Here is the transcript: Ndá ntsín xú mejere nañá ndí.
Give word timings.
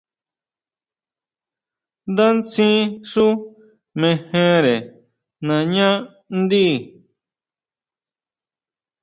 Ndá 2.11 2.25
ntsín 2.37 2.79
xú 3.09 3.25
mejere 4.01 4.75
nañá 5.47 5.89
ndí. 6.39 6.67